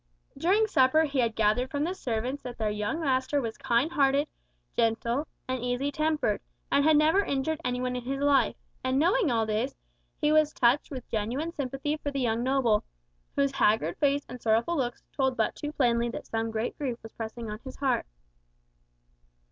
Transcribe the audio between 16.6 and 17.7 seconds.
grief was pressing on